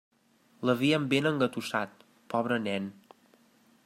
L'havien 0.69 1.05
ben 1.11 1.29
engatussat, 1.31 2.01
pobre 2.35 2.61
nen. 2.65 2.89